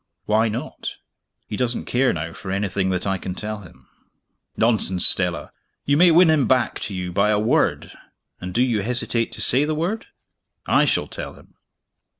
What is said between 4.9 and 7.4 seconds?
Stella! You may win him back to you by a